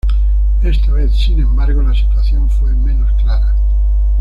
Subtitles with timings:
[0.63, 3.53] Esta vez, sin embargo, la situación fue menos clara.